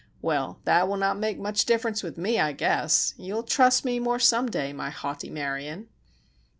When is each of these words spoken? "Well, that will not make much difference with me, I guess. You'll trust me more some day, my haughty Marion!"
"Well, 0.19 0.57
that 0.65 0.87
will 0.87 0.97
not 0.97 1.19
make 1.19 1.37
much 1.37 1.63
difference 1.65 2.01
with 2.01 2.17
me, 2.17 2.39
I 2.39 2.53
guess. 2.53 3.13
You'll 3.19 3.43
trust 3.43 3.85
me 3.85 3.99
more 3.99 4.17
some 4.17 4.49
day, 4.49 4.73
my 4.73 4.89
haughty 4.89 5.29
Marion!" 5.29 5.89